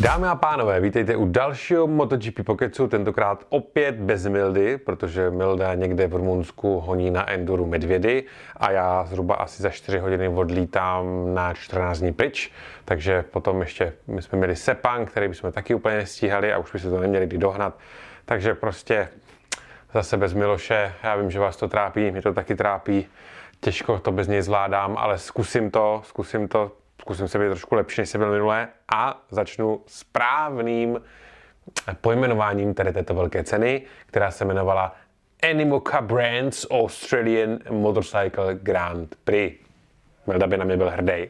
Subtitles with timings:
[0.00, 6.06] Dámy a pánové, vítejte u dalšího MotoGP Pokecu, tentokrát opět bez Mildy, protože Milda někde
[6.06, 8.24] v Rumunsku honí na Enduru medvědy
[8.56, 12.52] a já zhruba asi za 4 hodiny odlítám na 14 dní pryč,
[12.84, 16.78] takže potom ještě my jsme měli Sepang, který bychom taky úplně nestíhali a už by
[16.78, 17.78] se to neměli kdy dohnat,
[18.24, 19.08] takže prostě
[19.94, 23.06] zase bez Miloše, já vím, že vás to trápí, mě to taky trápí,
[23.60, 26.72] těžko to bez něj zvládám, ale zkusím to, zkusím to,
[27.08, 31.00] zkusím se být trošku lepší, než jsem byl minulé a začnu správným
[32.00, 34.94] pojmenováním tady této velké ceny, která se jmenovala
[35.50, 39.56] Animoca Brands Australian Motorcycle Grand Prix.
[40.26, 41.28] Milda by na mě byl hrdý.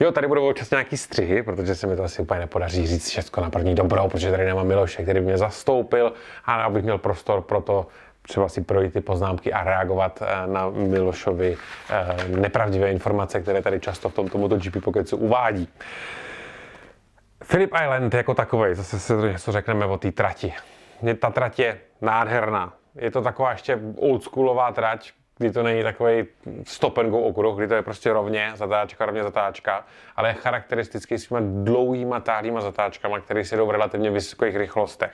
[0.00, 3.42] Jo, tady budou občas nějaký střihy, protože se mi to asi úplně nepodaří říct všechno
[3.42, 6.12] na první dobrou, protože tady nemám Miloše, který by mě zastoupil
[6.44, 7.86] a abych měl prostor pro to
[8.22, 11.56] třeba si projít ty poznámky a reagovat eh, na Milošovi
[11.90, 15.68] eh, nepravdivé informace, které tady často v tomto MotoGP Pokecu uvádí.
[17.46, 20.54] Philip Island jako takový, zase se něco řekneme o té trati.
[21.18, 22.72] Ta trať je nádherná.
[22.94, 26.26] Je to taková ještě oldschoolová trať, kdy to není takový
[26.64, 31.18] stop and go okruh, kdy to je prostě rovně, zatáčka, rovně zatáčka, ale je charakteristický
[31.18, 35.12] s těma dlouhýma, táhlýma zatáčkama, které se jdou v relativně vysokých rychlostech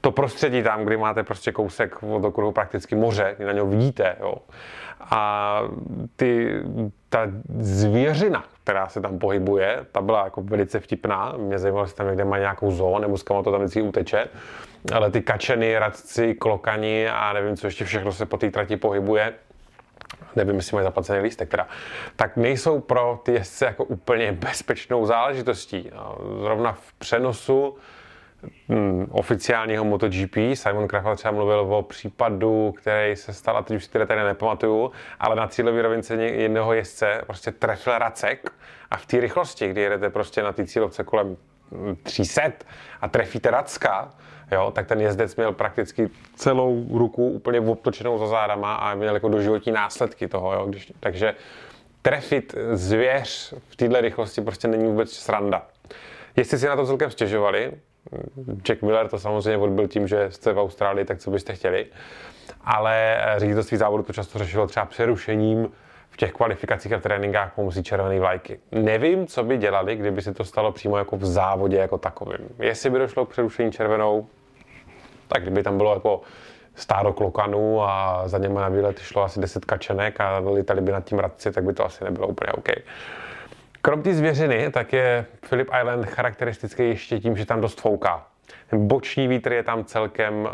[0.00, 4.16] to prostředí tam, kdy máte prostě kousek od okruhu prakticky moře, kdy na něho vidíte,
[4.20, 4.34] jo.
[5.00, 5.62] A
[6.16, 6.62] ty,
[7.08, 7.26] ta
[7.58, 11.34] zvěřina, která se tam pohybuje, ta byla jako velice vtipná.
[11.36, 14.28] Mě zajímalo, jestli tam někde má nějakou zónu, nebo z to tam vždycky uteče.
[14.94, 19.32] Ale ty kačeny, radci, klokani a nevím, co ještě všechno se po té trati pohybuje,
[20.36, 21.68] nevím, jestli mají zaplacený lístek teda,
[22.16, 25.90] tak nejsou pro ty jezdce jako úplně bezpečnou záležitostí.
[26.42, 27.76] Zrovna v přenosu
[28.68, 30.36] mm, oficiálního MotoGP.
[30.54, 34.90] Simon Krafal třeba mluvil o případu, který se stal, a teď už si tady nepamatuju,
[35.20, 38.52] ale na cílové rovince jednoho jezdce prostě trefil racek
[38.90, 41.36] a v té rychlosti, kdy jedete prostě na té cílovce kolem
[42.02, 42.42] 300
[43.00, 44.10] a trefíte racka,
[44.52, 49.28] jo, tak ten jezdec měl prakticky celou ruku úplně obtočenou za zádama a měl jako
[49.28, 51.34] doživotní následky toho, jo, když, takže
[52.02, 55.66] trefit zvěř v této rychlosti prostě není vůbec sranda.
[56.36, 57.72] Jestli si na to celkem stěžovali,
[58.62, 61.86] Jack Miller to samozřejmě odbil tím, že jste v Austrálii, tak co byste chtěli.
[62.64, 65.68] Ale eh, ředitelství závodu to často řešilo třeba přerušením
[66.10, 68.60] v těch kvalifikacích a v tréninkách pomocí červené vlajky.
[68.72, 72.48] Nevím, co by dělali, kdyby se to stalo přímo jako v závodě jako takovým.
[72.58, 74.26] Jestli by došlo k přerušení červenou,
[75.28, 76.20] tak kdyby tam bylo jako
[76.74, 81.04] stádo klokanů a za něma na výlet šlo asi 10 kačenek a litali by nad
[81.04, 82.68] tím radci, tak by to asi nebylo úplně OK.
[83.82, 88.26] Krom té zvěřiny, tak je Philip Island charakteristický ještě tím, že tam dost fouká.
[88.70, 90.50] Ten boční vítr je tam celkem uh,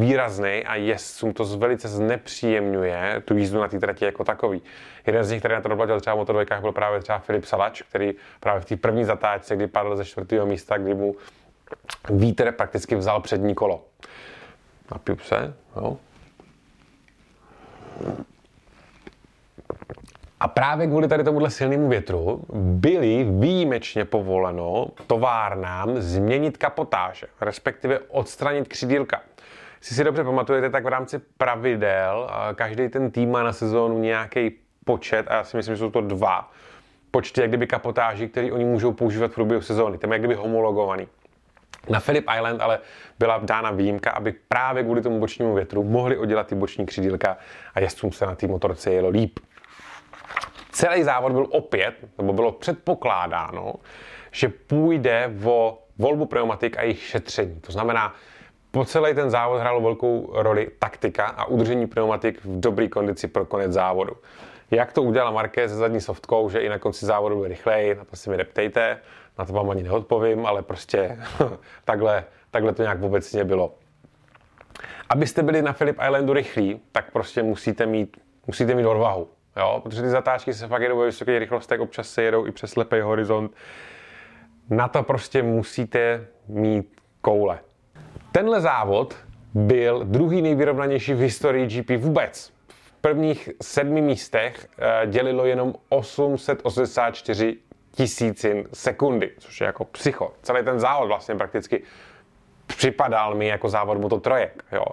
[0.00, 4.62] výrazný a jezdcům to velice znepříjemňuje tu jízdu na té trati jako takový.
[5.06, 7.82] Jeden z nich, který na to doplatil třeba v motodvojkách, byl právě třeba Filip Salač,
[7.82, 11.16] který právě v té první zatáčce, kdy padl ze čtvrtého místa, kdy mu
[12.10, 13.84] vítr prakticky vzal přední kolo.
[14.90, 15.96] Napiju se, jo.
[20.40, 28.68] A právě kvůli tady tomuhle silnému větru byly výjimečně povoleno továrnám změnit kapotáže, respektive odstranit
[28.68, 29.20] křidílka.
[29.80, 34.50] Jestli si dobře pamatujete, tak v rámci pravidel každý ten tým má na sezónu nějaký
[34.84, 36.50] počet, a já si myslím, že jsou to dva
[37.10, 39.98] počty jak kdyby kapotáží, které oni můžou používat v průběhu sezóny.
[39.98, 41.08] Ten je jak kdyby homologovaný.
[41.88, 42.78] Na Philip Island ale
[43.18, 47.36] byla dána výjimka, aby právě kvůli tomu bočnímu větru mohli oddělat ty boční křídílka
[47.74, 49.38] a jezdcům se na té motorce jelo líp.
[50.72, 53.74] Celý závod byl opět, nebo bylo předpokládáno,
[54.30, 57.60] že půjde o volbu pneumatik a jejich šetření.
[57.60, 58.14] To znamená,
[58.70, 63.44] po celý ten závod hrálo velkou roli taktika a udržení pneumatik v dobré kondici pro
[63.44, 64.16] konec závodu.
[64.70, 68.04] Jak to udělala Marquez se zadní softkou, že i na konci závodu byl rychlej, na
[68.04, 68.98] to si mi neptejte,
[69.38, 71.18] na to vám ani neodpovím, ale prostě
[71.84, 73.74] takhle, takhle to nějak obecně bylo.
[75.08, 79.28] Abyste byli na Philip Islandu rychlí, tak prostě musíte mít, musíte mít odvahu.
[79.58, 79.80] Jo?
[79.82, 83.00] Protože ty zatáčky se fakt jedou ve vysoké rychlosti, občas se jedou i přes slepý
[83.00, 83.52] horizont.
[84.70, 87.58] Na to prostě musíte mít koule.
[88.32, 89.16] Tenhle závod
[89.54, 92.52] byl druhý nejvyrovnanější v historii GP vůbec.
[92.68, 97.56] V prvních sedmi místech eh, dělilo jenom 884
[97.90, 100.32] tisícin sekundy, což je jako psycho.
[100.42, 101.82] Celý ten závod vlastně prakticky
[102.66, 104.64] připadal mi jako závod moto trojek.
[104.72, 104.84] Jo.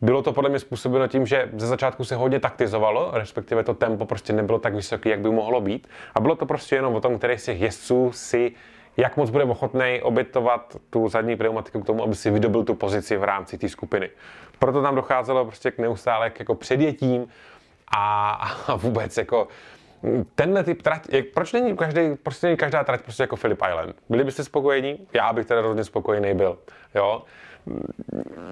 [0.00, 4.06] Bylo to podle mě způsobeno tím, že ze začátku se hodně taktizovalo, respektive to tempo
[4.06, 5.88] prostě nebylo tak vysoké, jak by mohlo být.
[6.14, 8.54] A bylo to prostě jenom o tom, který z těch jezdců si
[8.98, 13.16] jak moc bude ochotný obětovat tu zadní pneumatiku k tomu, aby si vydobil tu pozici
[13.16, 14.10] v rámci té skupiny.
[14.58, 17.26] Proto tam docházelo prostě k neustále k jako předjetím
[17.96, 18.30] a,
[18.66, 19.48] a vůbec jako
[20.34, 23.96] tenhle typ trať, jak, proč není, každý, prostě není každá trať prostě jako Philip Island?
[24.08, 25.06] Byli byste spokojení?
[25.12, 26.58] Já bych teda rozhodně spokojený byl.
[26.94, 27.22] Jo?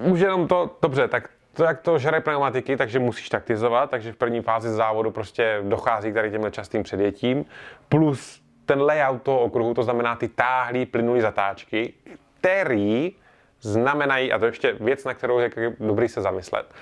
[0.04, 4.16] Už jenom to, dobře, tak to, jak to žere pneumatiky, takže musíš taktizovat, takže v
[4.16, 7.44] první fázi závodu prostě dochází k tady těmhle častým předjetím,
[7.88, 11.94] plus ten layout toho okruhu, to znamená ty táhlý plynulý zatáčky,
[12.38, 13.12] který
[13.60, 15.50] znamenají, a to ještě věc, na kterou je
[15.80, 16.74] dobrý se zamyslet.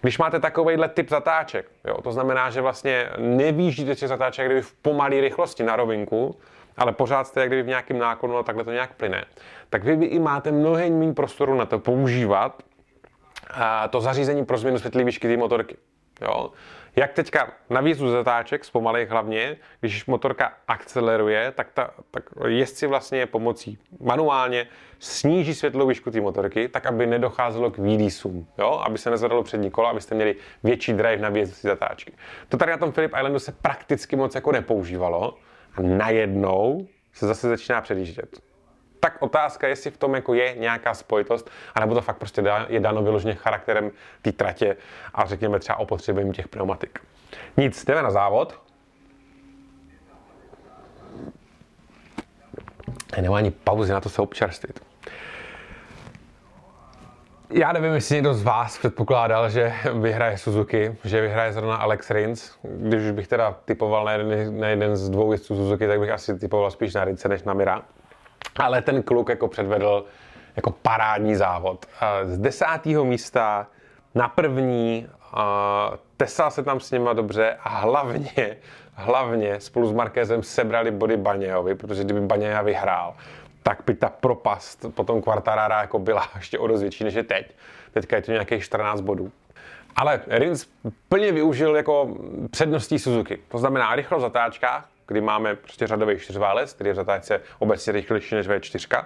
[0.00, 4.72] Když máte takovýhle typ zatáček, jo, to znamená, že vlastně nevýjíždíte těch zatáček kdyby v
[4.72, 6.36] pomalé rychlosti na rovinku,
[6.76, 9.24] ale pořád jste jak kdyby v nějakém náklonu a takhle to nějak plyne,
[9.70, 12.62] tak vy, vy i máte mnohem méně prostoru na to používat
[13.52, 15.76] a to zařízení pro změnu světlé výšky té motorky.
[16.20, 16.52] Jo?
[16.96, 23.26] Jak teďka na výzvu zatáček, zpomalej hlavně, když motorka akceleruje, tak, ta, tak jezdci vlastně
[23.26, 24.66] pomocí manuálně
[24.98, 28.82] sníží světlou výšku té motorky, tak aby nedocházelo k výdísům, jo?
[28.86, 32.12] aby se nezvedalo přední kolo, abyste měli větší drive na výjezdu zatáčky.
[32.48, 35.38] To tady na tom Philip Islandu se prakticky moc jako nepoužívalo
[35.76, 38.51] a najednou se zase začíná předjíždět
[39.04, 43.02] tak otázka, jestli v tom jako je nějaká spojitost, anebo to fakt prostě je dáno
[43.02, 43.90] vyloženě charakterem
[44.22, 44.76] té tratě
[45.14, 46.98] a řekněme třeba opotřebením těch pneumatik.
[47.56, 48.60] Nic, jdeme na závod.
[53.20, 54.80] Nemá ani pauzy na to se občerstvit.
[57.50, 62.52] Já nevím, jestli někdo z vás předpokládal, že vyhraje Suzuki, že vyhraje zrovna Alex Rins.
[62.62, 66.10] Když už bych teda typoval na jeden, na jeden z dvou jezdců Suzuki, tak bych
[66.10, 67.82] asi typoval spíš na Rince než na Mira.
[68.56, 70.04] Ale ten kluk jako předvedl
[70.56, 71.86] jako parádní závod.
[72.24, 73.66] Z desátého místa
[74.14, 75.08] na první,
[76.16, 78.56] tesal se tam s nima dobře a hlavně,
[78.94, 83.14] hlavně spolu s Markézem sebrali body Banějovi, protože kdyby Baněja vyhrál,
[83.62, 87.54] tak by ta propast potom Quartarara jako byla ještě o dost větší než je teď.
[87.92, 89.32] Teďka je to nějakých 14 bodů.
[89.96, 90.66] Ale Rins
[91.08, 92.16] plně využil jako
[92.50, 93.38] předností Suzuki.
[93.48, 97.92] To znamená rychlo v zatáčkách, kdy máme prostě řadový čtyřválec, který je v zatáčce obecně
[97.92, 99.04] rychlejší než V4.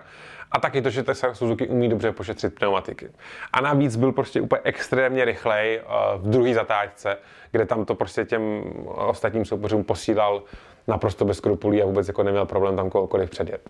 [0.53, 3.11] A taky to, že ta Suzuki umí dobře pošetřit pneumatiky.
[3.53, 7.17] A navíc byl prostě úplně extrémně rychlej eh, v druhé zatáčce,
[7.51, 10.43] kde tam to prostě těm ostatním soupeřům posílal
[10.89, 13.61] naprosto bez skrupulí a vůbec jako neměl problém tam kohokoliv předjet.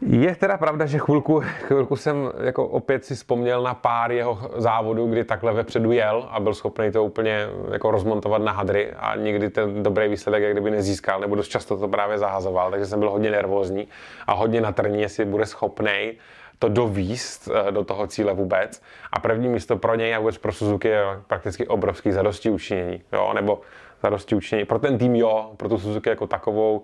[0.00, 5.06] Je teda pravda, že chvilku, chvilku jsem jako opět si vzpomněl na pár jeho závodů,
[5.06, 9.50] kdy takhle vepředu jel a byl schopný to úplně jako rozmontovat na hadry a nikdy
[9.50, 13.10] ten dobrý výsledek jak kdyby nezískal, nebo dost často to právě zahazoval, takže jsem byl
[13.10, 13.88] hodně nervózní
[14.26, 16.12] a hodně na trní, jestli bude schopný
[16.58, 18.82] to dovíst eh, do toho cíle vůbec.
[19.12, 23.32] A první místo pro něj a vůbec pro Suzuki je prakticky obrovský zadosti učinění, jo,
[23.34, 23.60] nebo
[24.02, 24.66] zadosti učinění.
[24.66, 26.82] Pro ten tým jo, pro tu Suzuki jako takovou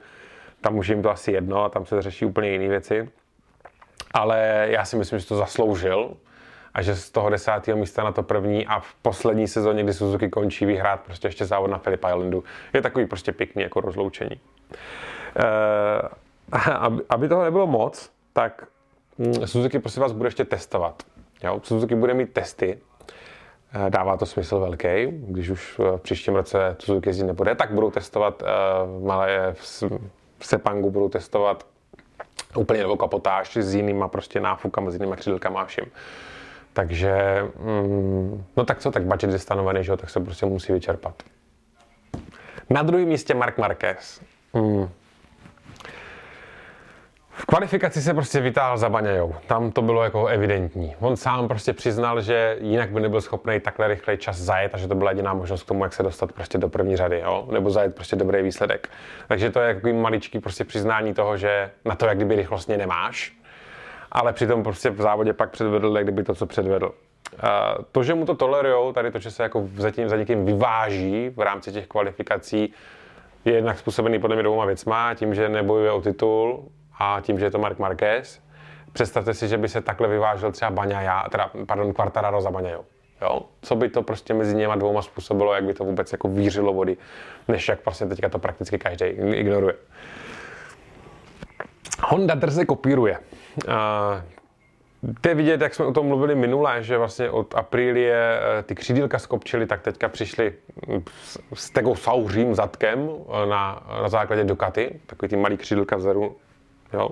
[0.65, 3.09] tam už jim to asi jedno a tam se řeší úplně jiné věci.
[4.15, 6.17] Ale já si myslím, že to zasloužil
[6.75, 10.29] a že z toho desátého místa na to první a v poslední sezóně, kdy Suzuki
[10.29, 14.41] končí, vyhrát prostě ještě závod na Philip Islandu, je takový prostě pěkný jako rozloučení.
[15.37, 18.67] E, aby toho nebylo moc, tak
[19.19, 21.03] hm, Suzuki prosím vás bude ještě testovat.
[21.43, 21.61] Jo?
[21.63, 22.79] Suzuki bude mít testy,
[23.73, 27.91] eh, dává to smysl velký, když už v příštím roce Suzuki jezdit nebude, tak budou
[27.91, 29.55] testovat uh, malé
[30.41, 31.67] Sepangu budou testovat
[32.57, 35.85] úplně novou kapotáž s jinýma prostě náfukama, s jinýma křídlkama a vším.
[36.73, 40.73] Takže, mm, no tak co, tak budget je stanovený, že jo, tak se prostě musí
[40.73, 41.23] vyčerpat.
[42.71, 44.21] Na druhém místě Mark Marquez.
[44.55, 44.89] Mm.
[47.37, 49.35] V kvalifikaci se prostě vytáhl za Baňajou.
[49.47, 50.97] Tam to bylo jako evidentní.
[51.01, 54.89] On sám prostě přiznal, že jinak by nebyl schopný takhle rychlej čas zajet a že
[54.89, 57.49] to byla jediná možnost k tomu, jak se dostat prostě do první řady, jo?
[57.53, 58.89] nebo zajet prostě dobrý výsledek.
[59.29, 63.33] Takže to je jako maličký prostě přiznání toho, že na to, jak kdyby rychlostně nemáš,
[64.13, 66.95] ale přitom prostě v závodě pak předvedl, jak kdyby to, co předvedl.
[67.93, 71.41] To, že mu to tolerujou, tady to, že se jako zatím za někým vyváží v
[71.41, 72.73] rámci těch kvalifikací,
[73.45, 77.47] je jednak způsobený podle mě dvouma věcma, tím, že nebojuje o titul a tím, že
[77.47, 78.41] je to Mark Marquez,
[78.93, 82.85] představte si, že by se takhle vyvážel třeba Baňaja, teda, pardon, Quartararo za Baňajou.
[83.23, 83.43] Jo?
[83.63, 86.97] Co by to prostě mezi něma dvouma způsobilo, jak by to vůbec jako vířilo vody,
[87.49, 89.75] než jak vlastně teďka to prakticky každý ignoruje.
[92.03, 93.19] Honda drze kopíruje.
[93.69, 93.75] Uh,
[95.21, 99.19] to vidět, jak jsme o tom mluvili minule, že vlastně od Aprilie eh, ty křídílka
[99.19, 100.53] skopčily, tak teďka přišli
[101.55, 106.37] s tegosauřím zadkem eh, na, na základě Ducati, takový ty malý křídílka vzadu
[106.95, 107.11] Jo.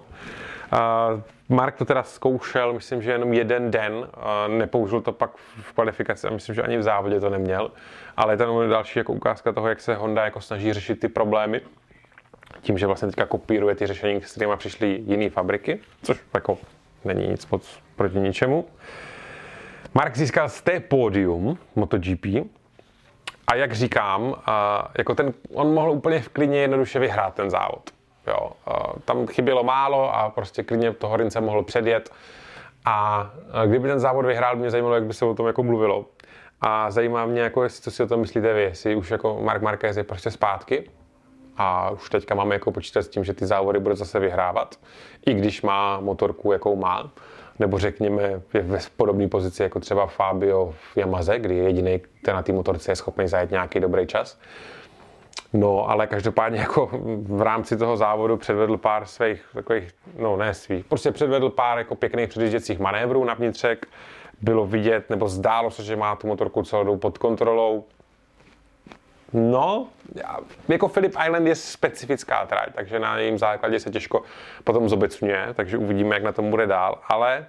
[0.71, 1.09] A
[1.49, 6.27] Mark to teda zkoušel, myslím, že jenom jeden den, a nepoužil to pak v kvalifikaci
[6.27, 7.71] a myslím, že ani v závodě to neměl,
[8.17, 11.61] ale je to další jako ukázka toho, jak se Honda jako snaží řešit ty problémy,
[12.61, 16.59] tím, že vlastně teďka kopíruje ty řešení, s kterými přišly jiné fabriky, což jako
[17.05, 18.65] není nic moc proti ničemu.
[19.95, 22.27] Mark získal z té pódium MotoGP
[23.47, 24.35] A jak říkám,
[24.99, 27.91] jako ten, on mohl úplně v klidně jednoduše vyhrát ten závod.
[28.27, 28.53] Jo,
[29.05, 32.11] tam chybělo málo a prostě klidně to Horince mohl předjet.
[32.85, 33.31] A
[33.67, 36.05] kdyby ten závod vyhrál, mě zajímalo, jak by se o tom jako mluvilo.
[36.61, 39.63] A zajímá mě, jako, jestli, co si o tom myslíte vy, jestli už jako Mark
[39.63, 40.91] Marquez je prostě zpátky
[41.57, 44.77] a už teďka máme jako počítat s tím, že ty závody bude zase vyhrávat,
[45.27, 47.11] i když má motorku, jakou má,
[47.59, 48.23] nebo řekněme
[48.55, 52.53] je ve podobné pozici jako třeba Fabio v Yamaze, kdy je jediný, který na té
[52.53, 54.39] motorce je schopný zajet nějaký dobrý čas.
[55.53, 56.91] No, ale každopádně jako
[57.23, 61.95] v rámci toho závodu předvedl pár svých takových, no ne svých, prostě předvedl pár jako
[61.95, 63.87] pěkných předjížděcích manévrů na vnitřek.
[64.41, 67.85] Bylo vidět, nebo zdálo se, že má tu motorku celou pod kontrolou.
[69.33, 69.87] No,
[70.69, 74.23] jako Philip Island je specifická trať, takže na jejím základě se těžko
[74.65, 77.47] potom zobecňuje, takže uvidíme, jak na tom bude dál, ale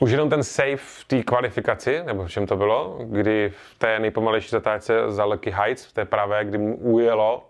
[0.00, 3.98] už jenom ten save v té kvalifikaci, nebo v čem to bylo, kdy v té
[3.98, 7.46] nejpomalejší zatáčce za Lucky Heights, v té pravé, kdy mu ujelo,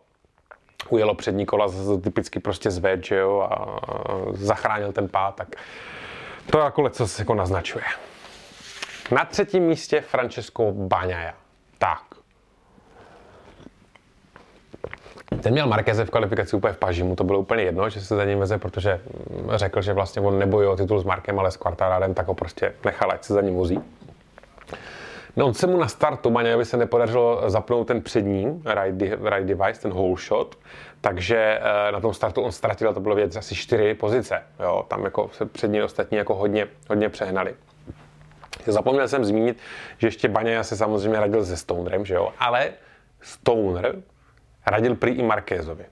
[0.89, 1.67] ujelo přední kola,
[2.03, 3.81] typicky prostě zved, že jo, a
[4.33, 5.49] zachránil ten pád, tak
[6.51, 7.85] to jako leco se jako naznačuje.
[9.11, 11.35] Na třetím místě Francesco Bagnaia.
[11.79, 12.03] Tak,
[15.41, 18.17] Ten měl Markeze v kvalifikaci úplně v paži, mu to bylo úplně jedno, že se
[18.17, 19.01] za ním veze, protože
[19.55, 22.73] řekl, že vlastně on nebojuje o titul s Markem, ale s Quartararem, tak ho prostě
[22.85, 23.81] nechal, ať se za ním vozí.
[25.37, 29.81] No on se mu na startu Maňovi se nepodařilo zapnout ten přední ride, ride device,
[29.81, 30.59] ten whole shot,
[31.01, 34.43] takže eh, na tom startu on ztratil, to bylo věc asi čtyři pozice.
[34.61, 37.55] Jo, tam jako se přední ostatní jako hodně, hodně přehnali.
[38.67, 39.59] Zapomněl jsem zmínit,
[39.99, 42.71] že ještě Baňa se samozřejmě radil se Stonerem, že jo, ale
[43.21, 43.97] Stoner
[44.67, 45.85] radil prý i Markézovi.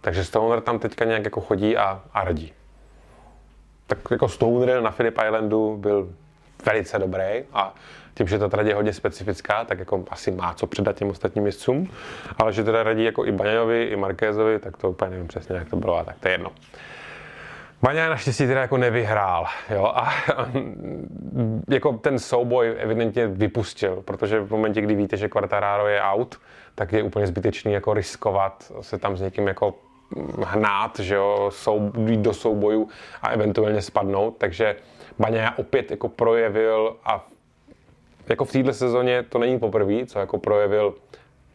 [0.00, 2.52] Takže Stoner tam teďka nějak jako chodí a, a radí.
[3.86, 6.12] Tak jako Stoner na Philip Islandu byl
[6.66, 7.74] velice dobrý a
[8.14, 11.46] tím, že ta trať je hodně specifická, tak jako asi má co předat těm ostatním
[11.46, 11.90] jezdcům,
[12.38, 15.68] ale že teda radí jako i Baňajovi, i Markézovi, tak to úplně nevím přesně, jak
[15.68, 16.50] to bylo, a tak to je jedno.
[17.82, 20.14] Baňa naštěstí teda jako nevyhrál, jo, a
[21.68, 26.38] jako ten souboj evidentně vypustil, protože v momentě, kdy víte, že Quartararo je out,
[26.74, 29.74] tak je úplně zbytečný jako riskovat se tam s někým jako
[30.46, 32.88] hnát, že jo, sou, jít do soubojů
[33.22, 34.76] a eventuálně spadnout, takže
[35.18, 37.26] Baňa opět jako projevil a
[38.28, 40.94] jako v této sezóně to není poprvé, co jako projevil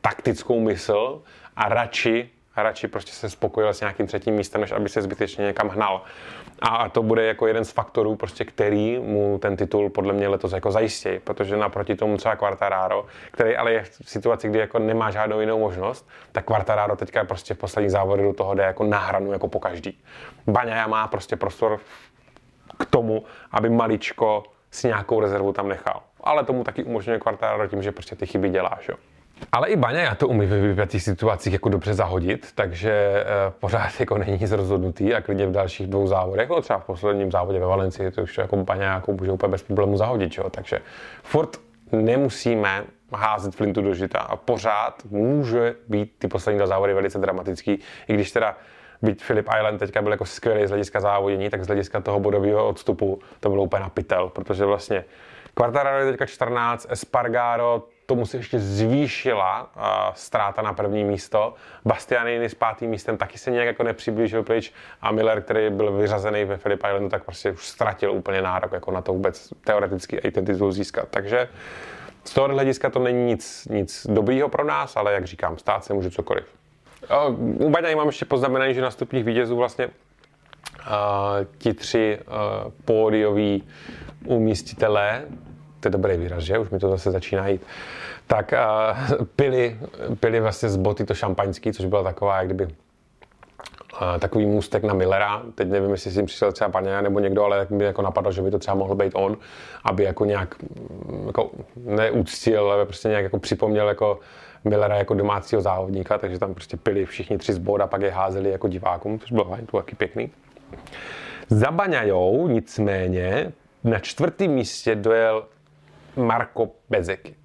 [0.02, 1.22] taktickou mysl
[1.56, 2.30] a radši
[2.64, 6.02] radši prostě se spokojil s nějakým třetím místem, než aby se zbytečně někam hnal.
[6.62, 10.52] A to bude jako jeden z faktorů, prostě, který mu ten titul podle mě letos
[10.52, 15.12] jako zajistí, protože naproti tomu třeba Quartararo, který ale je v situaci, kdy jako nemá
[15.12, 18.98] žádnou jinou možnost, tak Quartararo teďka prostě v poslední závodu do toho jde jako na
[18.98, 20.00] hranu jako po každý.
[20.48, 21.80] Baňaja má prostě prostor
[22.80, 26.02] k tomu, aby maličko si nějakou rezervu tam nechal.
[26.24, 28.88] Ale tomu taky umožňuje Quartararo tím, že prostě ty chyby děláš.
[28.88, 28.96] Jo.
[29.52, 33.26] Ale i Baňa já to umí ve vypjatých situacích jako dobře zahodit, takže e,
[33.60, 37.32] pořád jako není nic rozhodnutý a klidně v dalších dvou závodech, no třeba v posledním
[37.32, 40.50] závodě ve Valencii, to už jako Baňa jako může úplně bez problému zahodit, jo?
[40.50, 40.80] takže
[41.24, 41.58] furt
[41.92, 47.80] nemusíme házet flintu do žita a pořád může být ty poslední dva závody velice dramatický,
[48.08, 48.58] i když teda
[49.02, 52.68] byť Philip Island teďka byl jako skvělý z hlediska závodění, tak z hlediska toho bodového
[52.68, 55.06] odstupu to bylo úplně na pytel, protože vlastně
[55.54, 61.54] Quartararo je teďka 14, Espargaro tomu se ještě zvýšila uh, ztráta na první místo.
[61.86, 66.46] Bastianini s pátým místem taky se nějak jako nepřiblížil pryč a Miller, který byl vyřazený
[66.46, 70.32] ve Philip Islandu, tak prostě už ztratil úplně nárok jako na to vůbec teoreticky i
[70.32, 71.08] ten titul získat.
[71.10, 71.48] Takže
[72.24, 75.94] z toho hlediska to není nic, nic dobrýho pro nás, ale jak říkám, stát se
[75.94, 76.46] může cokoliv.
[77.30, 79.94] Uh, u mám ještě poznamenaný, že nastupních vítězů vlastně uh,
[81.58, 83.64] ti tři uh, pódioví
[84.26, 85.26] umístitelé
[85.80, 86.58] to je dobrý výraz, že?
[86.58, 87.62] Už mi to zase začíná jít.
[88.28, 89.80] Tak uh, pili,
[90.20, 92.68] pili vlastně z boty to šampaňský, což byla taková, jak kdyby
[94.20, 95.42] takový můstek na Millera.
[95.56, 98.52] Teď nevím, jestli si přišel třeba paně nebo někdo, ale mi jako napadlo, že by
[98.52, 99.38] to třeba mohl být on,
[99.84, 104.20] aby jako nějak mm, jako neúctil, ale prostě nějak jako připomněl jako
[104.64, 108.50] Millera jako domácího závodníka, takže tam prostě pili všichni tři z a pak je házeli
[108.50, 110.32] jako divákům, což bylo fajn, to taky pěkný.
[111.50, 113.52] Za Baňajou nicméně
[113.84, 115.46] na čtvrtém místě dojel
[116.20, 117.36] Marko Bezeky.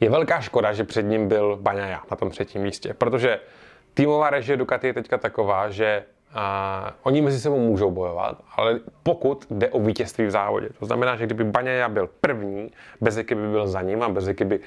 [0.00, 3.40] Je velká škoda, že před ním byl Baňaja na tom třetím místě, protože
[3.94, 6.04] týmová režie Ducati je teďka taková, že
[6.34, 10.68] a, oni mezi sebou můžou bojovat, ale pokud jde o vítězství v závodě.
[10.78, 14.60] To znamená, že kdyby Baňaja byl první, Bezeky by byl za ním a Bezeky by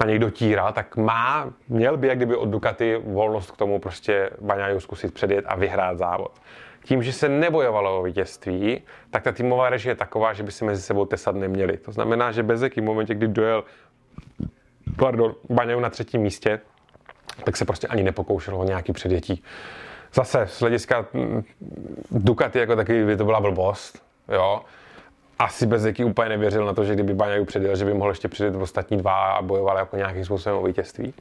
[0.00, 4.30] na něj dotíral, tak má, měl by jak kdyby od Ducati volnost k tomu prostě
[4.40, 6.32] Baňaju zkusit předjet a vyhrát závod.
[6.84, 10.64] Tím, že se nebojovalo o vítězství, tak ta týmová režie je taková, že by si
[10.64, 11.76] mezi sebou tesat neměli.
[11.76, 13.64] To znamená, že Bezek v momentě, kdy dojel
[14.96, 16.60] pardon, Baňaju na třetím místě,
[17.44, 19.42] tak se prostě ani nepokoušel o nějaký předjetí.
[20.14, 21.42] Zase z hlediska mm,
[22.10, 24.62] Ducati jako takový by to byla blbost, jo.
[25.38, 28.56] Asi Bezeky úplně nevěřil na to, že kdyby Baňaju předjel, že by mohl ještě předjet
[28.56, 31.14] ostatní dva a bojoval jako nějakým způsobem o vítězství.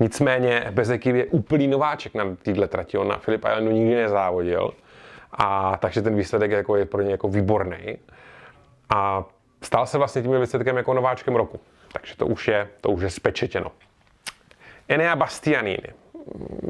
[0.00, 4.70] Nicméně Bezeky je úplný nováček na této trati, on na Filip Islandu nikdy nezávodil,
[5.32, 7.98] a takže ten výsledek jako je pro ně jako výborný.
[8.94, 9.24] A
[9.62, 11.60] stal se vlastně tím výsledkem jako nováčkem roku.
[11.92, 13.72] Takže to už je, to už je spečetěno.
[14.88, 16.01] Enea Bastianini.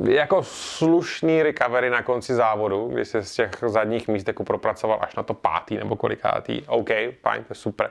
[0.09, 5.17] Jako slušný recovery na konci závodu, kdy se z těch zadních míst jako propracoval až
[5.17, 6.63] na to pátý nebo kolikátý.
[6.67, 6.89] OK,
[7.23, 7.91] fajn, to je super.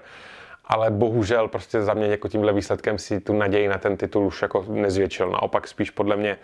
[0.66, 4.42] Ale bohužel prostě za mě jako tímhle výsledkem si tu naději na ten titul už
[4.42, 5.30] jako nezvětšil.
[5.30, 6.38] Naopak spíš podle mě,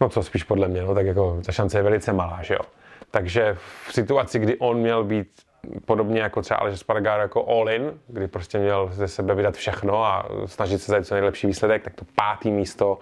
[0.00, 2.60] no co spíš podle mě, no tak jako ta šance je velice malá, že jo.
[3.10, 3.56] Takže
[3.86, 5.28] v situaci, kdy on měl být
[5.84, 10.04] podobně jako třeba Aleš Spargaro jako all in, kdy prostě měl ze sebe vydat všechno
[10.04, 12.98] a snažit se zajít co nejlepší výsledek, tak to pátý místo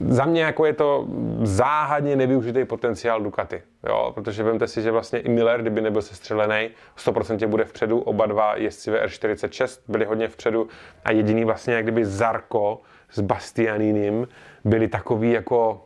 [0.00, 1.06] za mě jako je to
[1.42, 4.12] záhadně nevyužitý potenciál Ducati, jo?
[4.14, 8.56] protože vemte si, že vlastně i Miller, kdyby nebyl sestřelený, 100% bude vpředu, oba dva
[8.56, 10.68] jezdci VR46 byli hodně vpředu
[11.04, 14.26] a jediný vlastně jak kdyby Zarko s Bastianinem
[14.64, 15.84] byli takový jako,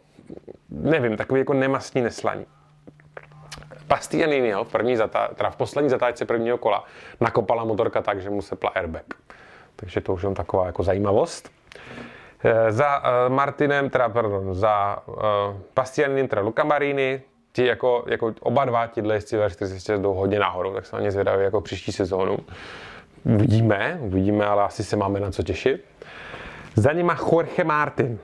[0.70, 2.46] nevím, takový jako nemastní neslaní.
[3.86, 6.84] Bastianini, v, první zatá, teda v poslední zatáčce prvního kola
[7.20, 9.04] nakopala motorka tak, že mu sepla airbag.
[9.76, 11.50] Takže to už je taková jako zajímavost.
[12.44, 15.14] Eh, za uh, Martinem, teda, pardon, za uh,
[15.76, 20.38] Bastianinem, teda Luca Marini, ti jako, jako oba dva ti jezdci v 46 jdou hodně
[20.38, 22.38] nahoru, tak se na ně zvědavý jako příští sezónu.
[23.24, 25.84] Uvidíme, uvidíme, ale asi se máme na co těšit.
[26.74, 28.18] Za nima Jorge Martin.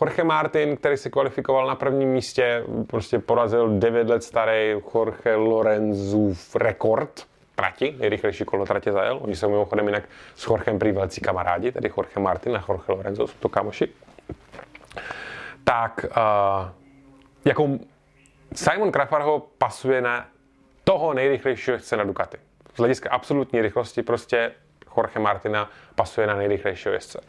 [0.00, 6.56] Jorge Martin, který se kvalifikoval na prvním místě, prostě porazil 9 let starý Jorge Lorenzův
[6.56, 9.18] rekord trati, nejrychlejší kolo tratě zajel.
[9.22, 13.26] Oni jsou mimochodem jinak s Jorgem prý velcí kamarádi, tedy Jorge Martin a Jorge Lorenzo,
[13.26, 13.88] jsou to kamoši.
[15.64, 16.68] Tak uh,
[17.44, 17.68] jako
[18.54, 20.26] Simon Krafarho pasuje na
[20.84, 22.38] toho nejrychlejšího chce na Ducati.
[22.74, 24.52] Z hlediska absolutní rychlosti prostě
[24.96, 27.20] Jorge Martina pasuje na nejrychlejšího jezdce.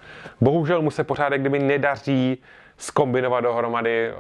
[0.42, 2.44] Bohužel mu se pořád kdyby nedaří
[2.78, 4.14] skombinovat dohromady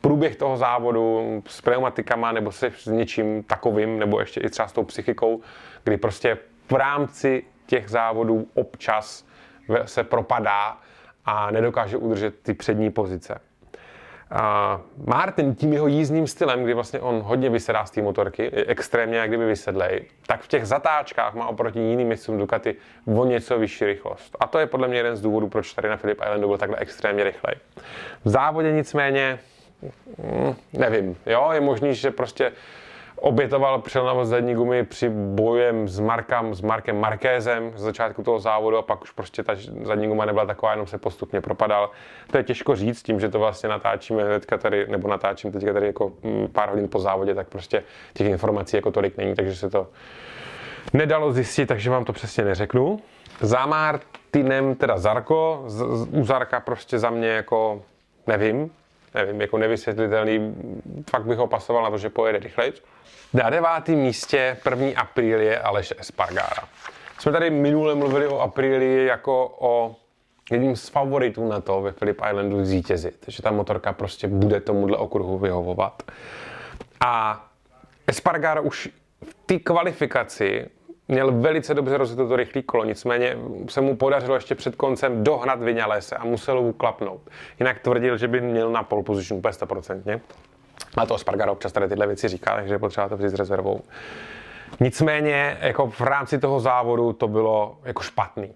[0.00, 4.72] průběh toho závodu s pneumatikama nebo se s něčím takovým, nebo ještě i třeba s
[4.72, 5.40] tou psychikou,
[5.84, 6.38] kdy prostě
[6.70, 9.26] v rámci těch závodů občas
[9.84, 10.78] se propadá
[11.24, 13.40] a nedokáže udržet ty přední pozice.
[14.34, 19.18] Uh, Martin tím jeho jízdním stylem, kdy vlastně on hodně vysedá z té motorky, extrémně
[19.18, 22.76] jak kdyby vysedlej, tak v těch zatáčkách má oproti jiným městům Ducati
[23.16, 24.36] o něco vyšší rychlost.
[24.40, 26.78] A to je podle mě jeden z důvodů, proč tady na Philip Islandu byl takhle
[26.78, 27.54] extrémně rychlej.
[28.24, 29.38] V závodě nicméně,
[30.18, 32.52] mm, nevím, jo, je možný, že prostě
[33.24, 38.76] obětoval přilnavost zadní gumy při bojem s, Markem, s Markem Markézem z začátku toho závodu
[38.76, 41.90] a pak už prostě ta zadní guma nebyla taková, jenom se postupně propadal.
[42.30, 45.86] To je těžko říct tím, že to vlastně natáčíme teďka tady, nebo natáčím teďka tady
[45.86, 47.82] jako mm, pár hodin po závodě, tak prostě
[48.14, 49.86] těch informací jako tolik není, takže se to
[50.92, 53.00] nedalo zjistit, takže vám to přesně neřeknu.
[53.40, 57.82] Za Martinem teda Zarko, z, u Zarka prostě za mě jako
[58.26, 58.70] nevím,
[59.14, 60.54] nevím, jako nevysvětlitelný,
[61.10, 62.72] fakt bych ho pasoval na to, že pojede rychleji.
[63.34, 66.68] Na devátém místě první je Aleš Espargara.
[67.18, 69.96] Jsme tady minule mluvili o Aprilii jako o
[70.50, 74.96] jedním z favoritů na to ve Philip Islandu zvítězit, že ta motorka prostě bude tomuhle
[74.96, 76.02] okruhu vyhovovat.
[77.00, 77.44] A
[78.06, 78.88] Espargara už
[79.24, 80.66] v té kvalifikaci
[81.08, 83.36] měl velice dobře rozjeto to rychlý kolo, nicméně
[83.68, 87.20] se mu podařilo ještě před koncem dohnat Vinalese a muselo mu klapnout.
[87.60, 90.20] Jinak tvrdil, že by měl na pole position úplně 100%.
[90.96, 93.80] A to Spargaro občas tady tyhle věci říká, takže potřeba to vzít s rezervou.
[94.80, 98.54] Nicméně jako v rámci toho závodu to bylo jako špatný.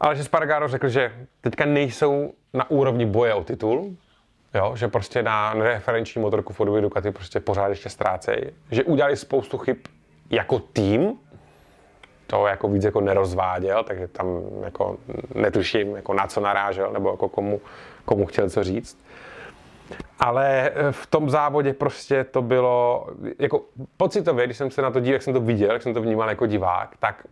[0.00, 3.96] Ale že Spargaro řekl, že teďka nejsou na úrovni boje o titul,
[4.54, 9.58] jo, že prostě na referenční motorku Fordu Ducati prostě pořád ještě ztrácejí, že udělali spoustu
[9.58, 9.76] chyb
[10.30, 11.12] jako tým,
[12.26, 14.26] to jako víc jako nerozváděl, takže tam
[14.64, 14.96] jako
[15.34, 17.60] netuším, jako na co narážel, nebo jako komu,
[18.04, 18.98] komu chtěl co říct.
[20.18, 23.06] Ale eh, v tom závodě prostě to bylo,
[23.38, 23.64] jako
[23.96, 26.28] pocitově, když jsem se na to díval, jak jsem to viděl, jak jsem to vnímal
[26.28, 27.26] jako divák, tak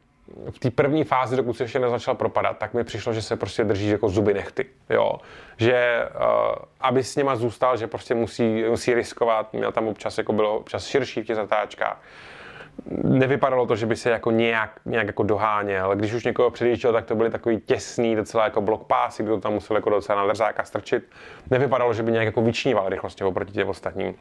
[0.51, 3.65] v té první fázi, dokud se ještě nezačal propadat, tak mi přišlo, že se prostě
[3.65, 5.13] drží jako zuby nechty, jo.
[5.57, 10.33] Že uh, aby s něma zůstal, že prostě musí, musí riskovat, měl tam občas, jako
[10.33, 12.01] bylo občas širší v těch zatáčkách
[13.05, 15.97] nevypadalo to, že by se jako nějak, nějak jako doháněl.
[15.97, 19.53] Když už někoho předjížděl, tak to byly takový těsný, docela jako blok pásy, kdo tam
[19.53, 21.05] musel jako docela na držáka strčit.
[21.51, 24.15] Nevypadalo, že by nějak jako vyčníval rychlostně oproti těm ostatním.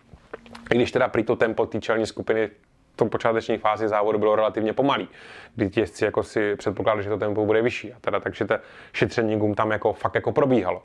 [0.72, 2.50] I když teda prý to tempo té čelní skupiny
[2.94, 5.10] v tom počáteční fázi závodu bylo relativně pomalý,
[5.56, 7.94] kdy ti jezdci jako si předpokládali, že to tempo bude vyšší.
[7.94, 8.58] A teda takže to
[8.94, 10.84] šetření gum tam jako fakt jako probíhalo.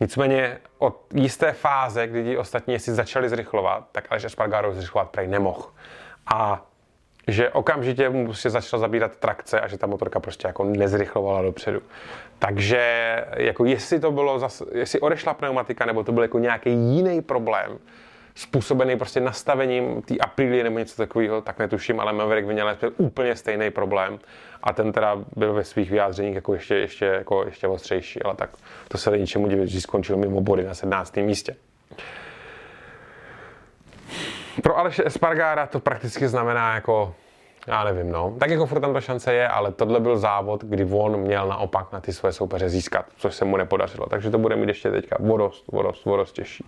[0.00, 5.28] Nicméně od jisté fáze, kdy ti ostatní si začali zrychlovat, tak Aleš Espargaro zrychlovat prej
[5.28, 5.62] nemohl.
[6.34, 6.66] A
[7.32, 11.82] že okamžitě mu prostě začala zabírat trakce a že ta motorka prostě jako nezrychlovala dopředu.
[12.38, 17.22] Takže jako jestli to bylo zase, jestli odešla pneumatika, nebo to byl jako nějaký jiný
[17.22, 17.78] problém,
[18.34, 23.70] způsobený prostě nastavením té Aprilie nebo něco takového, tak netuším, ale Maverick byl úplně stejný
[23.70, 24.18] problém
[24.62, 28.50] a ten teda byl ve svých vyjádřeních jako ještě, ještě, jako ještě ostřejší, ale tak
[28.88, 31.16] to se ničemu divit, že skončil mimo body na 17.
[31.16, 31.56] místě.
[34.62, 37.14] Pro Aleše Espargára to prakticky znamená jako
[37.66, 38.36] já nevím, no.
[38.40, 41.92] Tak jako furt tam ta šance je, ale tohle byl závod, kdy on měl naopak
[41.92, 44.06] na ty své soupeře získat, což se mu nepodařilo.
[44.06, 46.64] Takže to bude mít ještě teďka vodost, vodost, vodost těžší.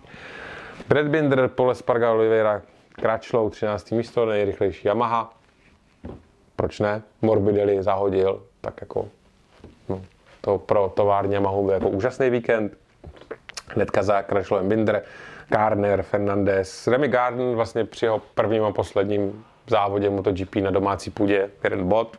[0.87, 2.61] Brad Binder, Paul Espargaro, Oliveira,
[2.99, 3.91] Crutchlow, 13.
[3.91, 5.33] místo, nejrychlejší Yamaha.
[6.55, 7.01] Proč ne?
[7.21, 9.07] Morbidelli zahodil, tak jako
[9.89, 10.01] no,
[10.41, 12.77] to pro továrně Yamahu byl jako úžasný víkend.
[13.67, 15.03] Hnedka za Crutchlowem Binder,
[15.49, 21.49] Garner, Fernandez, Remy Garden vlastně při jeho prvním a posledním závodě MotoGP na domácí půdě
[21.63, 22.17] jeden bod.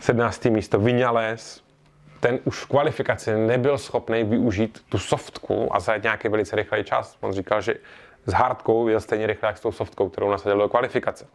[0.00, 0.44] 17.
[0.44, 1.62] místo Vinales,
[2.20, 7.16] ten už v kvalifikaci nebyl schopný využít tu softku a zajet nějaký velice rychlý čas.
[7.20, 7.74] On říkal, že
[8.26, 11.26] s hardkou jel stejně rychle jak s tou softkou, kterou nasadil do kvalifikace.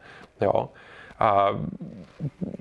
[0.42, 0.70] Jo?
[1.22, 1.60] A,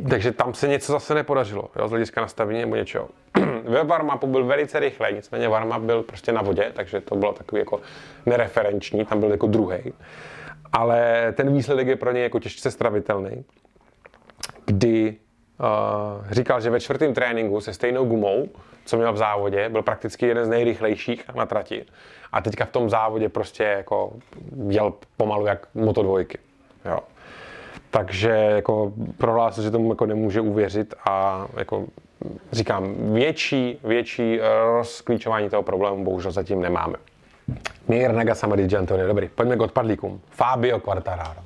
[0.09, 3.09] takže tam se něco zase nepodařilo, jo, z hlediska nastavení nebo něčeho.
[3.65, 7.61] Ve warm byl velice rychle, nicméně warm byl prostě na vodě, takže to bylo takový
[7.61, 7.81] jako
[8.27, 9.93] nereferenční, tam byl jako druhý.
[10.73, 13.45] Ale ten výsledek je pro něj jako těžce stravitelný,
[14.67, 15.17] kdy
[15.61, 18.49] uh, říkal, že ve čtvrtém tréninku se stejnou gumou,
[18.85, 21.85] co měl v závodě, byl prakticky jeden z nejrychlejších na trati.
[22.33, 24.13] A teďka v tom závodě prostě jako
[24.69, 26.39] jel pomalu jak moto dvojky.
[26.85, 26.99] Jo.
[27.91, 31.85] Takže jako prohlásil, že tomu jako nemůže uvěřit a jako
[32.53, 34.39] říkám, větší, větší
[34.77, 36.95] rozklíčování toho problému bohužel zatím nemáme.
[37.89, 39.07] Mir Nagasama di Giantonio.
[39.07, 40.21] Dobrý, pojďme k odpadlíkům.
[40.31, 41.41] Fabio Quartararo.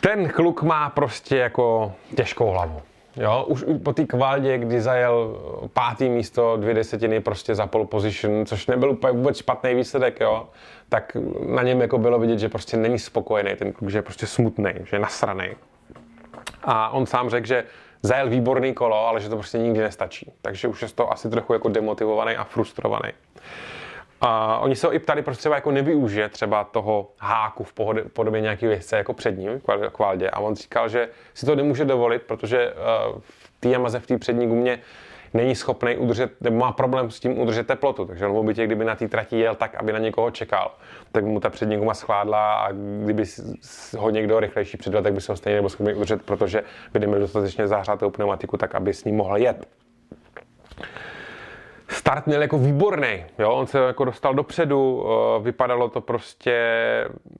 [0.00, 2.82] Ten kluk má prostě jako těžkou hlavu.
[3.16, 5.38] Jo, už po té kvaldě, kdy zajel
[5.72, 10.48] pátý místo, dvě desetiny prostě za pole position, což nebyl úplně vůbec špatný výsledek, jo,
[10.88, 11.16] tak
[11.46, 14.70] na něm jako bylo vidět, že prostě není spokojený ten kluk, že je prostě smutný,
[14.84, 15.48] že je nasraný.
[16.62, 17.64] A on sám řekl, že
[18.02, 20.32] zajel výborný kolo, ale že to prostě nikdy nestačí.
[20.42, 23.12] Takže už je to asi trochu jako demotivovaný a frustrovaný.
[24.20, 27.74] A oni se ho i ptali, proč třeba jako nevyužije třeba toho háku v
[28.12, 29.60] podobě nějakého jezdce jako před ním,
[29.92, 30.30] kvaldě.
[30.30, 34.18] A on říkal, že si to nemůže dovolit, protože uh, v té Yamaze, v té
[34.18, 34.78] přední gumě
[35.34, 38.04] není schopný udržet, nebo má problém s tím udržet teplotu.
[38.04, 40.74] Takže on v bytě, kdyby na té trati jel tak, aby na někoho čekal,
[41.12, 42.72] tak by mu ta přední guma schvádla a
[43.04, 43.24] kdyby
[43.98, 47.20] ho někdo rychlejší předvedl, tak by se ho stejně nebyl schopný udržet, protože by neměl
[47.20, 49.68] dostatečně zahřátou pneumatiku, tak aby s ním mohl jet.
[52.08, 53.52] Start měl jako výborný, jo?
[53.52, 56.54] on se jako dostal dopředu, eh, vypadalo to prostě,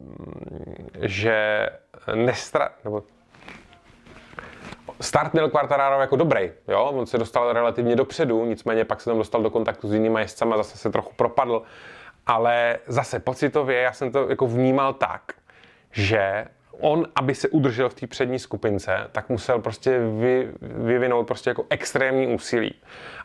[0.00, 1.68] mm, že
[2.14, 2.70] nestra...
[2.84, 3.02] nebo
[5.00, 6.84] start měl Quartararo jako dobrý, jo?
[6.84, 10.54] on se dostal relativně dopředu, nicméně pak se tam dostal do kontaktu s jinými jezdcami,
[10.56, 11.62] zase se trochu propadl,
[12.26, 15.32] ale zase pocitově já jsem to jako vnímal tak,
[15.92, 16.44] že
[16.80, 21.64] on, aby se udržel v té přední skupince, tak musel prostě vy, vyvinout prostě jako
[21.70, 22.74] extrémní úsilí.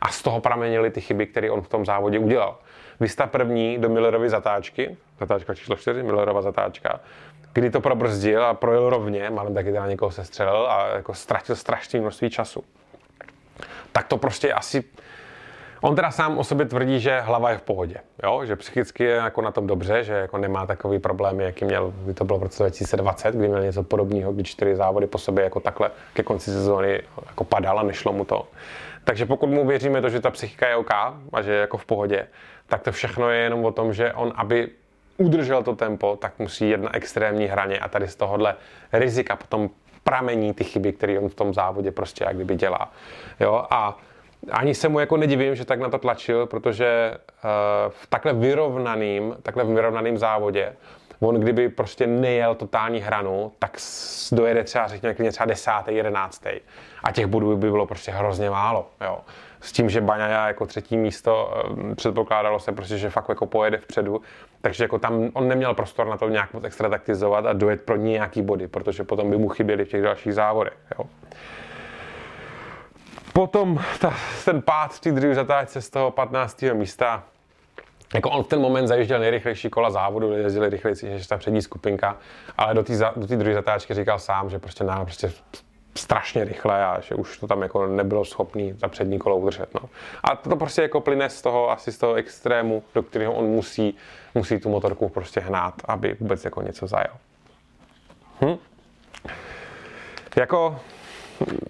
[0.02, 2.58] A z toho pramenily ty chyby, které on v tom závodě udělal.
[3.00, 7.00] Vysta první do Millerovy zatáčky, zatáčka číslo 4, Millerova zatáčka,
[7.52, 11.56] kdy to probrzdil a projel rovně, málem taky teda někoho se střelil a jako ztratil
[11.56, 12.64] strašné množství času.
[13.92, 14.84] Tak to prostě asi
[15.84, 18.44] On teda sám o sobě tvrdí, že hlava je v pohodě, jo?
[18.44, 22.14] že psychicky je jako na tom dobře, že jako nemá takový problémy, jaký měl, kdy
[22.14, 25.60] to bylo v roce 2020, kdy měl něco podobného, kdy čtyři závody po sobě jako
[25.60, 28.48] takhle ke konci sezóny jako padal a nešlo mu to.
[29.04, 30.90] Takže pokud mu věříme to, že ta psychika je OK
[31.32, 32.26] a že je jako v pohodě,
[32.66, 34.68] tak to všechno je jenom o tom, že on, aby
[35.16, 38.54] udržel to tempo, tak musí jít na extrémní hraně a tady z tohohle
[38.92, 39.70] rizika potom
[40.04, 42.92] pramení ty chyby, které on v tom závodě prostě jak kdyby dělá.
[43.40, 43.66] Jo?
[43.70, 43.98] A
[44.50, 47.50] ani se mu jako nedivím, že tak na to tlačil, protože uh,
[47.88, 50.72] v takhle vyrovnaným, takhle vyrovnaným závodě
[51.20, 53.76] On kdyby prostě nejel totální hranu, tak
[54.32, 56.50] dojede třeba, řekněme, třeba desátý, jedenáctý.
[57.04, 58.90] A těch bodů by bylo prostě hrozně málo.
[59.00, 59.18] Jo.
[59.60, 61.54] S tím, že Baňaja jako třetí místo
[61.90, 64.20] eh, předpokládalo se prostě, že fakt jako pojede vpředu,
[64.60, 67.96] takže jako tam on neměl prostor na to nějak moc extra taktizovat a dojet pro
[67.96, 70.76] nějaký body, protože potom by mu chyběly v těch dalších závodech.
[70.98, 71.04] Jo.
[73.34, 76.62] Potom ta, ten pád té druhé zatáčce z toho 15.
[76.72, 77.22] místa,
[78.14, 82.16] jako on v ten moment zajížděl nejrychlejší kola závodu, jezdili rychlejší než ta přední skupinka,
[82.58, 85.32] ale do té do druhé zatáčky říkal sám, že prostě nám prostě
[85.94, 89.74] strašně rychle a že už to tam jako nebylo schopný za přední kolo udržet.
[89.74, 89.80] No.
[90.24, 93.96] A to prostě jako plyne z toho, asi z toho extrému, do kterého on musí,
[94.34, 97.16] musí tu motorku prostě hnát, aby vůbec jako něco zajel.
[98.40, 98.56] Hm?
[100.36, 100.80] Jako,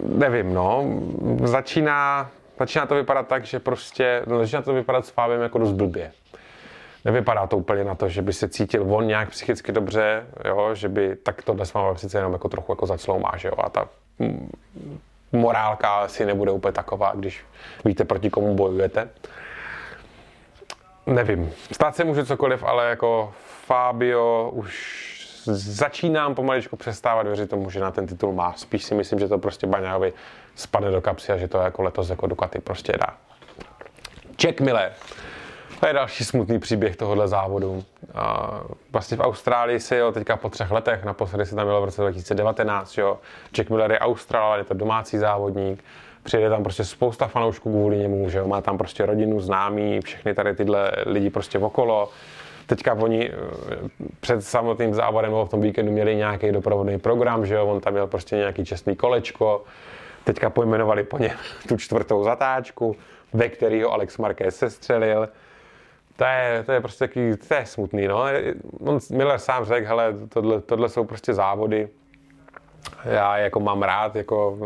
[0.01, 0.85] nevím, no,
[1.43, 5.71] začíná, začíná to vypadat tak, že prostě, no, začíná to vypadat s Fábem jako dost
[5.71, 6.11] blbě.
[7.05, 10.89] Nevypadá to úplně na to, že by se cítil on nějak psychicky dobře, jo, že
[10.89, 13.87] by tak tohle s váma přece jenom jako trochu jako zacloumá, že jo, a ta
[15.31, 17.45] morálka asi nebude úplně taková, když
[17.85, 19.09] víte, proti komu bojujete.
[21.05, 23.33] Nevím, stát se může cokoliv, ale jako
[23.65, 25.14] Fabio už
[25.53, 28.53] začínám pomaličku přestávat věřit tomu, že na ten titul má.
[28.57, 30.13] Spíš si myslím, že to prostě Baňávi
[30.55, 33.17] spadne do kapsy a že to jako letos jako Ducati prostě dá.
[34.41, 34.93] Jack Miller.
[35.79, 37.83] To je další smutný příběh tohohle závodu.
[38.13, 38.51] A
[38.91, 42.01] vlastně v Austrálii si jo, teďka po třech letech, naposledy se tam bylo v roce
[42.01, 43.19] 2019, jo.
[43.55, 45.83] Jack Miller je Austrál, je to domácí závodník,
[46.23, 48.47] přijede tam prostě spousta fanoušků kvůli němu, že jo.
[48.47, 52.09] má tam prostě rodinu, známí, všechny tady tyhle lidi prostě okolo.
[52.65, 53.35] Teďka oni eh,
[54.19, 58.07] před samotným závodem v tom víkendu měli nějaký doprovodný program, že jo, on tam měl
[58.07, 59.63] prostě nějaký čestný kolečko,
[60.23, 62.95] teďka pojmenovali po něm tu čtvrtou zatáčku,
[63.33, 65.29] ve kterého Alex Marquez se střelil
[66.15, 68.25] to je, to je prostě takový, to je smutný, no.
[68.79, 71.89] On Miller sám řekl, hele, tohle, tohle jsou prostě závody,
[73.05, 74.57] já jako mám rád, jako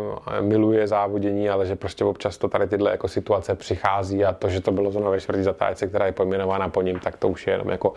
[0.41, 4.61] miluje závodění, ale že prostě občas to tady tyhle jako situace přichází a to, že
[4.61, 7.53] to bylo zrovna ve čtvrtý zatáčce, která je pojmenována po ním, tak to už je
[7.53, 7.93] jenom jako,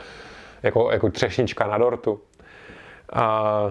[0.62, 2.20] jako, jako třešnička na dortu.
[3.12, 3.62] A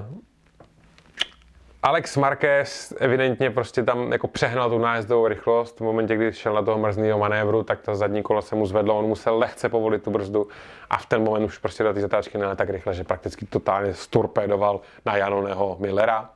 [1.83, 5.79] Alex Marquez evidentně prostě tam jako přehnal tu nájezdovou rychlost.
[5.79, 8.99] V momentě, kdy šel na toho mrzného manévru, tak to zadní kolo se mu zvedlo,
[8.99, 10.47] on musel lehce povolit tu brzdu
[10.89, 13.93] a v ten moment už prostě do té zatáčky nejel tak rychle, že prakticky totálně
[13.93, 16.29] sturpedoval na Janoného Millera.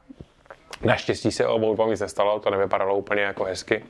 [0.84, 3.84] Naštěstí se obou nic nestalo, to nevypadalo úplně jako hezky.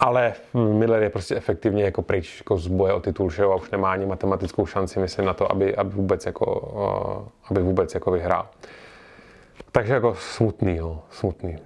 [0.00, 3.54] Ale Miller je prostě efektivně jako pryč jako z boje o titul, že jo, a
[3.56, 8.10] už nemá ani matematickou šanci, myslím, na to, aby, aby vůbec jako, aby vůbec jako
[8.10, 8.46] vyhrál.
[9.72, 11.58] Takže jako smutný, jo, smutný.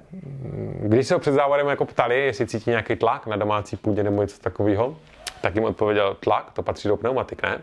[0.80, 4.22] Když se ho před závodem jako ptali, jestli cítí nějaký tlak na domácí půdě nebo
[4.22, 4.96] něco takového,
[5.40, 7.61] tak jim odpověděl tlak, to patří do pneumatik, ne?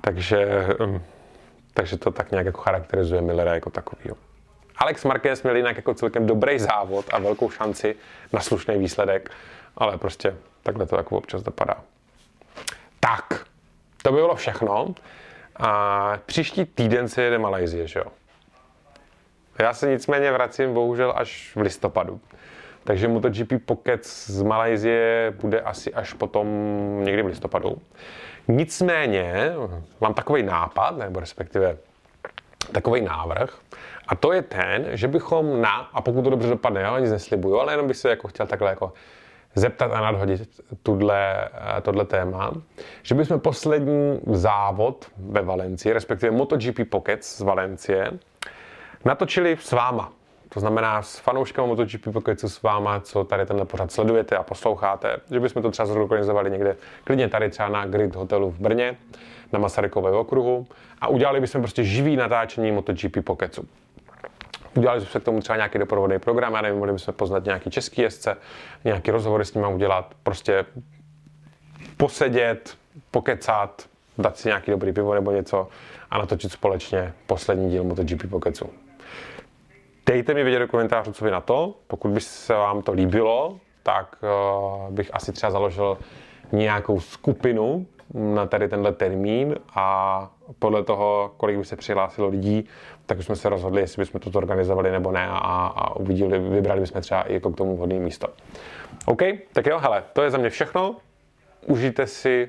[0.00, 1.00] Takže, hm,
[1.74, 4.16] takže to tak nějak jako charakterizuje Millera jako takovýho.
[4.76, 7.96] Alex Marquez měl jinak jako celkem dobrý závod a velkou šanci
[8.32, 9.30] na slušný výsledek,
[9.76, 11.74] ale prostě takhle to jako občas dopadá.
[13.00, 13.46] Tak,
[14.02, 14.94] to by bylo všechno.
[15.56, 18.06] A příští týden se jede Malajzie, že jo?
[19.58, 22.20] Já se nicméně vracím bohužel až v listopadu.
[22.84, 26.46] Takže MotoGP Pocket z Malajzie bude asi až potom
[27.04, 27.78] někdy v listopadu.
[28.48, 29.52] Nicméně
[30.00, 31.76] mám takový nápad, nebo respektive
[32.72, 33.58] takový návrh,
[34.08, 37.60] a to je ten, že bychom na, a pokud to dobře dopadne, já nic neslibuju,
[37.60, 38.92] ale jenom bych se jako chtěl takhle jako
[39.54, 41.48] zeptat a nadhodit tuhle,
[41.82, 42.52] tohle téma,
[43.02, 48.10] že bychom poslední závod ve Valencii, respektive MotoGP Pocket z Valencie,
[49.04, 50.12] natočili s váma.
[50.48, 55.16] To znamená s fanouškem MotoGP Pokeců s váma, co tady tenhle pořad sledujete a posloucháte,
[55.30, 58.96] že bychom to třeba zorganizovali někde, klidně tady třeba na Grid hotelu v Brně,
[59.52, 60.66] na Masarykově okruhu
[61.00, 63.68] a udělali bychom prostě živý natáčení MotoGP Pokeců.
[64.74, 68.02] Udělali jsme k tomu třeba nějaký doprovodný program, já nevím, mohli bychom poznat nějaký český
[68.02, 68.36] jezdce,
[68.84, 70.64] nějaký rozhovory s nimi udělat, prostě
[71.96, 72.76] posedět,
[73.10, 73.86] pokecat,
[74.18, 75.68] dát si nějaký dobrý pivo nebo něco
[76.10, 78.70] a natočit společně poslední díl MotoGP Pokecu.
[80.08, 81.74] Dejte mi vědět do komentářů, co vy na to.
[81.86, 85.98] Pokud by se vám to líbilo, tak uh, bych asi třeba založil
[86.52, 92.68] nějakou skupinu na tady tenhle termín a podle toho, kolik by se přihlásilo lidí,
[93.06, 95.36] tak jsme se rozhodli, jestli bychom to zorganizovali nebo ne a,
[95.76, 98.28] a uvidili, vybrali bychom třeba i jako k tomu vhodné místo.
[99.06, 100.96] OK, tak jo, hele, to je za mě všechno.
[101.66, 102.48] Užijte si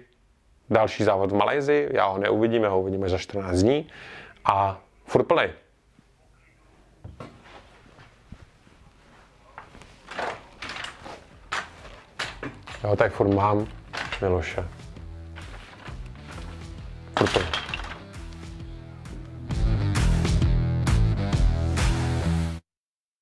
[0.70, 3.88] další závod v Malézii, já ho neuvidím, já ho uvidíme za 14 dní
[4.46, 5.50] a furt play.
[12.84, 13.68] Jo, tak furt mám
[14.22, 14.68] Miloše.
[17.20, 17.59] Furt play.